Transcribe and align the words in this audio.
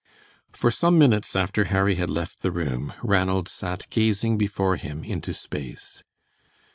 For 0.51 0.71
some 0.71 0.97
minutes 0.97 1.35
after 1.35 1.65
Harry 1.65 1.93
had 1.93 2.09
left 2.09 2.41
the 2.41 2.51
room 2.51 2.91
Ranald 3.03 3.47
sat 3.47 3.85
gazing 3.91 4.35
before 4.35 4.75
him 4.77 5.03
into 5.03 5.31
space. 5.31 6.01